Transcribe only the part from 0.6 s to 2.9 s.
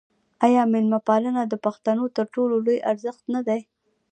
میلمه پالنه د پښتنو تر ټولو لوی